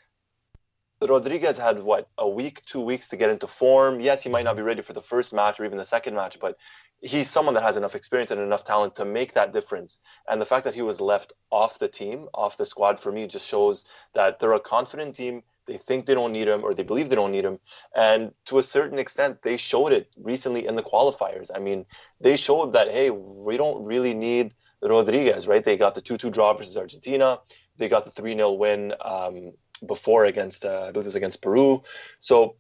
[1.01, 4.01] Rodriguez had what a week, two weeks to get into form.
[4.01, 6.39] Yes, he might not be ready for the first match or even the second match,
[6.41, 6.57] but
[7.01, 9.99] he's someone that has enough experience and enough talent to make that difference.
[10.29, 13.27] And the fact that he was left off the team, off the squad, for me
[13.27, 15.43] just shows that they're a confident team.
[15.67, 17.59] They think they don't need him, or they believe they don't need him.
[17.95, 21.51] And to a certain extent, they showed it recently in the qualifiers.
[21.55, 21.85] I mean,
[22.21, 25.65] they showed that hey, we don't really need Rodriguez, right?
[25.65, 27.41] They got the two-two draw versus Argentina.
[27.79, 29.53] They got the three-nil win um,
[29.87, 31.83] before against, uh, I believe it was against Peru.
[32.21, 32.57] So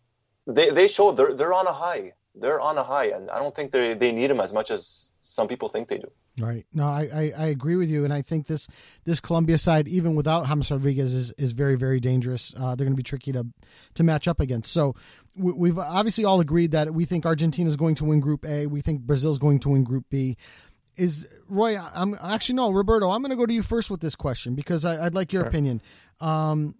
[0.46, 3.54] they they showed they're they're on a high they're on a high, and I don't
[3.54, 6.10] think they they need him as much as some people think they do.
[6.38, 6.66] Right.
[6.72, 8.68] No, I, I, I, agree with you, and I think this
[9.04, 12.54] this Colombia side, even without James Rodriguez, is, is very very dangerous.
[12.54, 13.46] Uh, they're going to be tricky to
[13.94, 14.70] to match up against.
[14.70, 14.94] So
[15.34, 18.66] we, have obviously all agreed that we think Argentina is going to win Group A.
[18.66, 20.36] We think Brazil is going to win Group B.
[20.98, 21.78] Is Roy?
[21.78, 23.10] I'm actually no, Roberto.
[23.10, 25.42] I'm going to go to you first with this question because I, would like your
[25.42, 25.48] sure.
[25.48, 25.80] opinion.
[26.20, 26.74] Um,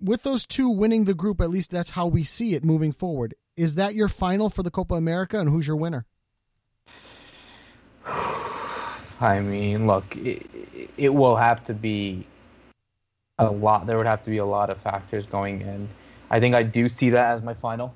[0.00, 3.34] with those two winning the group, at least that's how we see it moving forward.
[3.56, 6.06] Is that your final for the Copa America, and who's your winner?
[9.20, 10.46] I mean, look, it,
[10.96, 12.26] it will have to be
[13.38, 13.86] a lot.
[13.86, 15.88] There would have to be a lot of factors going in.
[16.30, 17.94] I think I do see that as my final.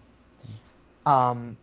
[1.07, 1.57] Um,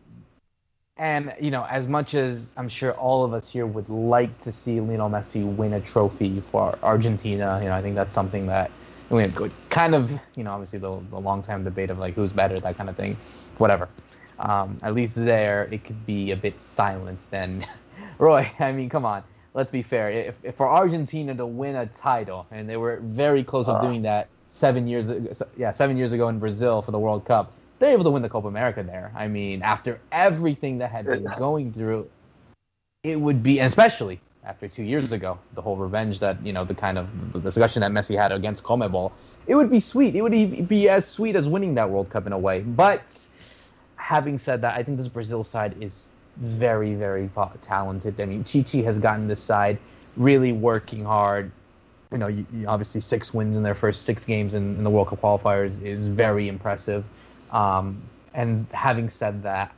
[0.97, 4.51] and you know, as much as I'm sure all of us here would like to
[4.51, 8.71] see Lionel Messi win a trophy for Argentina, you know, I think that's something that
[9.13, 12.59] we kind of, you know, obviously the, the long time debate of like who's better,
[12.59, 13.15] that kind of thing,
[13.57, 13.87] whatever.
[14.39, 17.33] Um, at least there, it could be a bit silenced.
[17.33, 17.65] And
[18.17, 19.23] Roy, I mean, come on,
[19.53, 20.09] let's be fair.
[20.09, 23.83] If, if for Argentina to win a title, and they were very close uh, of
[23.83, 27.53] doing that seven years, ago, yeah, seven years ago in Brazil for the World Cup,
[27.79, 29.11] they're able to win the Copa America there.
[29.15, 32.09] I mean, after everything that had been going through,
[33.03, 36.63] it would be, and especially after two years ago, the whole revenge that you know,
[36.65, 39.11] the kind of the discussion that Messi had against Conmebol,
[39.47, 40.15] it would be sweet.
[40.15, 42.61] It would be as sweet as winning that World Cup in a way.
[42.61, 43.03] But
[43.95, 47.29] having said that, I think this Brazil side is very, very
[47.61, 48.19] talented.
[48.19, 49.77] I mean, Tite has gotten this side
[50.17, 51.51] really working hard.
[52.11, 54.89] You know, you, you obviously six wins in their first six games in, in the
[54.89, 57.09] World Cup qualifiers is very impressive.
[57.51, 58.01] Um,
[58.33, 59.73] and having said that,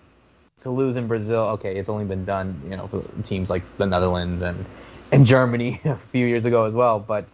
[0.60, 3.86] to lose in Brazil, okay, it's only been done, you know, for teams like the
[3.86, 4.66] Netherlands and
[5.12, 7.00] and Germany a few years ago as well.
[7.00, 7.26] But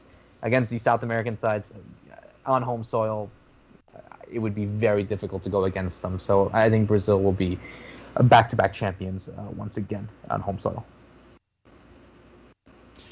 [0.41, 1.71] against these South American sides
[2.11, 2.15] uh,
[2.51, 3.29] on home soil,
[3.95, 6.19] uh, it would be very difficult to go against them.
[6.19, 7.57] So I think Brazil will be
[8.19, 10.85] back-to-back champions uh, once again on home soil.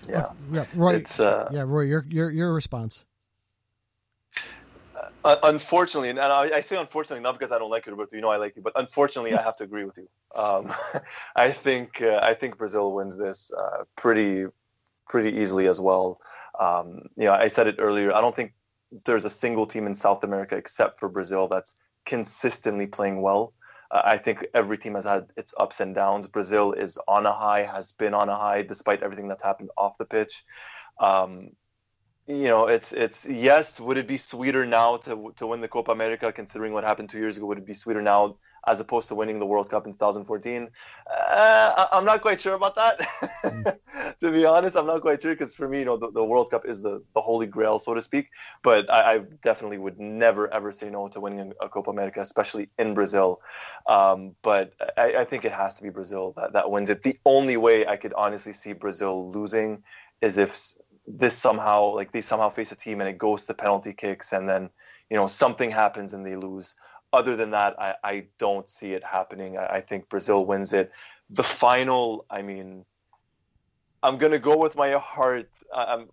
[0.08, 1.04] Yeah, yeah, Roy.
[1.18, 3.06] Uh, yeah, Roy, your your your response.
[5.24, 8.22] Uh, unfortunately, and I, I, say unfortunately not because I don't like you, but you
[8.22, 10.08] know I like you, but unfortunately I have to agree with you.
[10.34, 10.74] Um,
[11.36, 14.46] I think uh, I think Brazil wins this uh, pretty
[15.10, 16.22] pretty easily as well.
[16.60, 18.14] Um, you know, I said it earlier.
[18.14, 18.54] I don't think
[19.06, 21.74] there's a single team in South America except for Brazil that's
[22.06, 23.54] consistently playing well.
[23.92, 26.28] Uh, I think every team has had its ups and downs.
[26.28, 29.98] Brazil is on a high, has been on a high despite everything that's happened off
[29.98, 30.44] the pitch.
[31.00, 31.52] Um,
[32.30, 33.80] you know, it's it's yes.
[33.80, 37.18] Would it be sweeter now to to win the Copa America, considering what happened two
[37.18, 37.48] years ago?
[37.48, 38.38] Would it be sweeter now
[38.68, 40.70] as opposed to winning the World Cup in 2014?
[41.12, 43.80] Uh, I'm not quite sure about that.
[44.22, 46.52] To be honest, I'm not quite sure because for me, you know, the, the World
[46.52, 48.28] Cup is the, the holy grail, so to speak.
[48.64, 52.20] But I, I definitely would never ever say no to winning a, a Copa America,
[52.20, 53.42] especially in Brazil.
[53.88, 57.02] Um, but I, I think it has to be Brazil that, that wins it.
[57.02, 59.84] The only way I could honestly see Brazil losing
[60.22, 60.76] is if
[61.10, 64.48] this somehow like they somehow face a team and it goes to penalty kicks and
[64.48, 64.70] then
[65.10, 66.76] you know something happens and they lose
[67.14, 70.92] other than that i, I don't see it happening I, I think brazil wins it
[71.32, 72.86] the final i mean
[74.04, 75.50] I'm gonna go with my heart.
[75.76, 76.08] I'm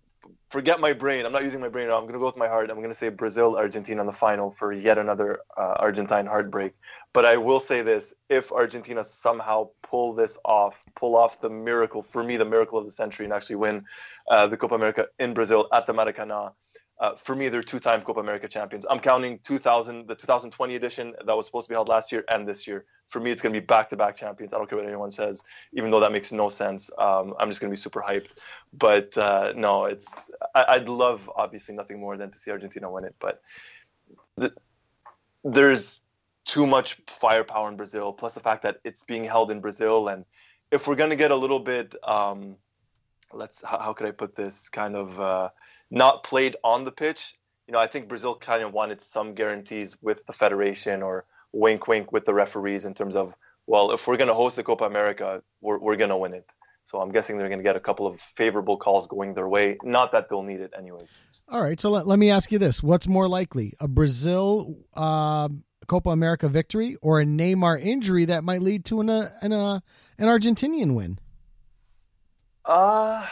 [0.49, 1.25] forget my brain.
[1.25, 1.85] I'm not using my brain.
[1.85, 1.99] at all.
[2.01, 2.69] I'm gonna go with my heart.
[2.69, 6.73] I'm gonna say Brazil, Argentina in the final for yet another uh, Argentine heartbreak.
[7.17, 12.03] But I will say this: if Argentina somehow pull this off, pull off the miracle
[12.03, 13.83] for me, the miracle of the century, and actually win
[14.29, 16.51] uh, the Copa America in Brazil at the Maracanã.
[16.99, 18.85] Uh, for me, they're two-time Copa America champions.
[18.87, 22.47] I'm counting 2000, the 2020 edition that was supposed to be held last year and
[22.47, 24.53] this year for me, it's going to be back-to-back champions.
[24.53, 25.41] I don't care what anyone says,
[25.73, 26.91] even though that makes no sense.
[26.99, 28.31] Um, I'm just going to be super hyped.
[28.73, 33.05] But uh, no, it's I, would love obviously nothing more than to see Argentina win
[33.05, 33.15] it.
[33.19, 33.41] But
[34.35, 34.51] the,
[35.43, 36.01] there's
[36.47, 40.25] too much firepower in Brazil, plus the fact that it's being held in Brazil, and
[40.71, 42.55] if we're going to get a little bit, um,
[43.33, 45.49] let's how, how, could I put this, kind of uh,
[45.91, 47.35] not played on the pitch.
[47.67, 51.87] You know, I think Brazil kind of wanted some guarantees with the federation or wink,
[51.87, 53.33] wink with the referees in terms of,
[53.65, 56.47] well, if we're going to host the Copa America, we're, we're going to win it.
[56.89, 59.77] So I'm guessing they're going to get a couple of favorable calls going their way.
[59.83, 61.19] Not that they'll need it anyways.
[61.49, 61.77] All right.
[61.77, 65.49] So let, let me ask you this What's more likely, a Brazil uh,
[65.87, 69.79] Copa America victory or a Neymar injury that might lead to an, uh, an, uh,
[70.17, 71.19] an Argentinian win?
[72.65, 73.25] Uh,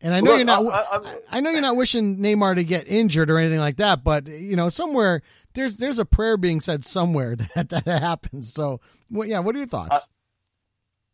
[0.00, 0.66] and I know look, you're not.
[0.66, 4.04] I, I, I, know you're not wishing Neymar to get injured or anything like that,
[4.04, 5.22] but you know somewhere
[5.54, 8.52] there's there's a prayer being said somewhere that that happens.
[8.52, 10.08] So, well, yeah, what are your thoughts?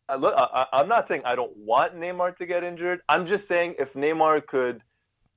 [0.07, 3.01] I, I look, I, I'm not saying I don't want Neymar to get injured.
[3.09, 4.83] I'm just saying if Neymar could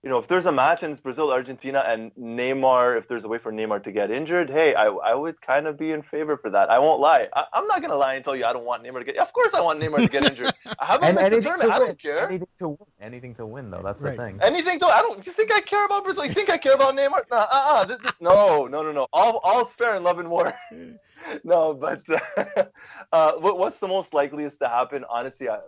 [0.07, 3.29] you know, if there's a match and it's Brazil Argentina and Neymar, if there's a
[3.29, 6.37] way for Neymar to get injured, hey, I, I would kind of be in favor
[6.37, 6.71] for that.
[6.71, 7.27] I won't lie.
[7.35, 9.17] I, am not gonna lie and tell you I don't want Neymar to get.
[9.17, 10.53] Of course, I want Neymar to get injured.
[10.79, 12.29] I haven't and anything to I don't care.
[12.29, 12.79] Anything to win.
[13.01, 13.83] Anything to win, though.
[13.83, 14.17] That's right.
[14.17, 14.39] the thing.
[14.43, 14.87] Anything to.
[14.87, 15.27] I don't.
[15.27, 16.25] You think I care about Brazil?
[16.25, 17.29] You think I care about Neymar?
[17.29, 19.09] Nah, uh, uh, this, this, no, no, no, no.
[19.13, 20.55] All, all's fair in love and war.
[21.43, 22.01] no, but
[23.13, 25.05] uh, what, what's the most likeliest to happen?
[25.11, 25.59] Honestly, I,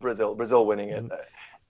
[0.00, 0.34] Brazil.
[0.34, 1.10] Brazil winning it.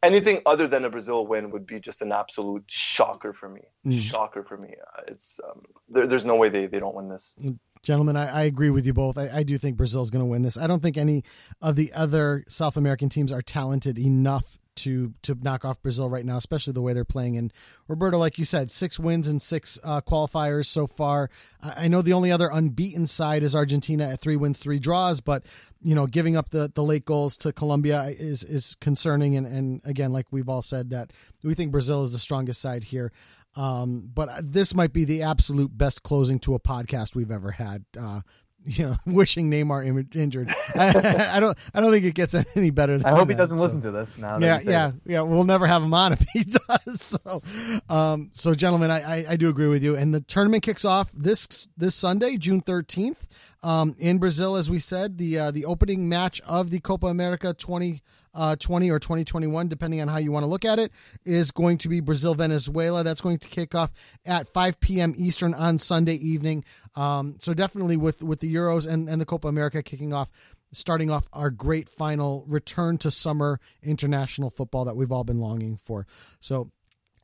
[0.02, 3.60] Anything other than a Brazil win would be just an absolute shocker for me.
[3.86, 4.00] Mm.
[4.00, 4.68] Shocker for me.
[4.68, 7.34] Uh, it's um, there, there's no way they, they don't win this.
[7.82, 9.18] Gentlemen, I, I agree with you both.
[9.18, 10.56] I, I do think Brazil's going to win this.
[10.56, 11.22] I don't think any
[11.60, 16.24] of the other South American teams are talented enough to to knock off Brazil right
[16.24, 17.36] now, especially the way they're playing.
[17.36, 17.52] And
[17.88, 21.30] Roberto, like you said, six wins and six uh, qualifiers so far.
[21.62, 25.20] I, I know the only other unbeaten side is Argentina at three wins, three draws,
[25.20, 25.46] but
[25.82, 29.36] you know, giving up the, the late goals to Colombia is is concerning.
[29.36, 32.84] And, and again, like we've all said, that we think Brazil is the strongest side
[32.84, 33.12] here.
[33.56, 37.84] Um, but this might be the absolute best closing to a podcast we've ever had.
[37.98, 38.20] Uh,
[38.66, 40.54] you know, wishing Neymar injured.
[40.74, 41.56] I, I, don't.
[41.74, 43.00] I don't think it gets any better.
[43.04, 43.64] I hope that, he doesn't so.
[43.64, 44.38] listen to this now.
[44.38, 44.94] Yeah, yeah, it.
[45.06, 45.20] yeah.
[45.22, 47.00] We'll never have him on if he does.
[47.00, 47.42] So,
[47.88, 49.96] um, so gentlemen, I, I, I, do agree with you.
[49.96, 53.26] And the tournament kicks off this this Sunday, June thirteenth,
[53.62, 54.56] um, in Brazil.
[54.56, 58.02] As we said, the uh, the opening match of the Copa America twenty
[58.34, 60.92] uh, 20 or 2021, depending on how you want to look at it,
[61.24, 63.02] is going to be Brazil Venezuela.
[63.02, 63.92] That's going to kick off
[64.24, 65.14] at 5 p.m.
[65.16, 66.64] Eastern on Sunday evening.
[66.94, 70.30] Um, so definitely with with the Euros and, and the Copa America kicking off,
[70.72, 75.76] starting off our great final return to summer international football that we've all been longing
[75.76, 76.06] for.
[76.40, 76.70] So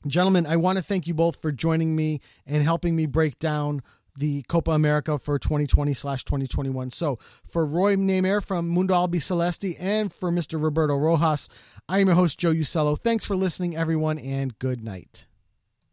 [0.06, 3.82] gentlemen, I want to thank you both for joining me and helping me break down
[4.16, 6.90] the Copa America for 2020 slash 2021.
[6.90, 10.62] So for Roy Nemer from Mundo Albiceleste and for Mr.
[10.62, 11.48] Roberto Rojas,
[11.88, 12.98] I am your host, Joe Usello.
[12.98, 15.26] Thanks for listening, everyone, and good night.